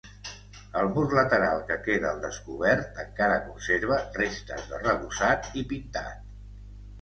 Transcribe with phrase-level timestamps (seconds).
[0.79, 6.27] El mur lateral que queda al descobert encara conserva restes d'arrebossat i pintat.